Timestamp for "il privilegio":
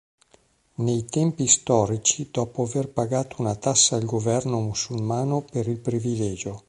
5.67-6.59